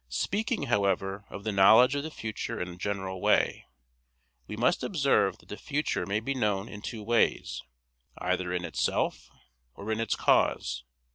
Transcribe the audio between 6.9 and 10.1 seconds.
ways: either in itself, or in